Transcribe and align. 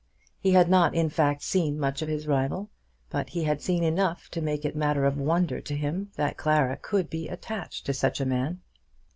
He 0.39 0.53
had 0.53 0.67
not, 0.67 0.95
in 0.95 1.09
fact, 1.09 1.43
seen 1.43 1.77
much 1.79 2.01
of 2.01 2.07
his 2.09 2.25
rival, 2.25 2.71
but 3.11 3.29
he 3.29 3.43
had 3.43 3.61
seen 3.61 3.83
enough 3.83 4.29
to 4.29 4.41
make 4.41 4.65
it 4.65 4.75
matter 4.75 5.05
of 5.05 5.15
wonder 5.19 5.61
to 5.61 5.75
him 5.77 6.09
that 6.15 6.37
Clara 6.37 6.75
could 6.77 7.07
be 7.07 7.29
attached 7.29 7.85
to 7.85 7.93
such 7.93 8.19
a 8.19 8.25
man. 8.25 8.61